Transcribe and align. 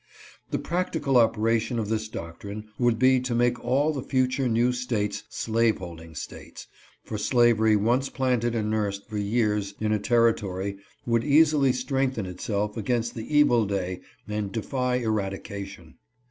The 0.49 0.57
practical 0.57 1.15
operation 1.15 1.77
of 1.77 1.87
this 1.89 2.07
doctrine 2.07 2.69
would 2.79 2.97
be 2.97 3.19
to 3.19 3.35
make 3.35 3.63
all 3.63 3.93
the 3.93 4.01
future 4.01 4.49
new 4.49 4.71
States 4.73 5.25
slaveholding 5.29 6.15
States, 6.15 6.65
for 7.03 7.19
slavery 7.19 7.75
once 7.75 8.09
planted 8.09 8.55
and 8.55 8.71
nursed 8.71 9.07
for 9.07 9.19
years 9.19 9.75
in 9.79 9.91
a 9.91 9.99
territory 9.99 10.77
would 11.05 11.23
easily 11.23 11.71
strengthen 11.71 12.25
itself 12.25 12.77
against 12.77 13.13
the 13.13 13.31
evil 13.31 13.67
day 13.67 14.01
and 14.27 14.51
defy 14.51 14.95
erad 15.01 15.33
ication. 15.43 15.93